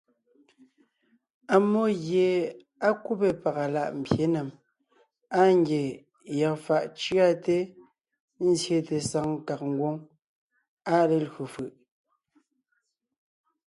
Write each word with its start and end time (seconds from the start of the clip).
Ammó 1.55 1.83
gie 2.05 2.29
á 2.87 2.89
kúbe 3.03 3.29
pàga 3.43 3.65
láʼ 3.75 3.89
mbyěnèm, 3.99 4.49
áa 5.39 5.49
ngie 5.59 5.81
yɔɔn 6.37 6.61
fàʼ 6.65 6.83
cʉate 6.99 7.57
nzyete 8.47 8.95
saŋ 9.09 9.27
kàg 9.47 9.61
ngwóŋ, 9.71 9.95
áa 10.91 11.03
lelÿò 11.09 11.43
fʉ̀ʼ. 11.53 11.73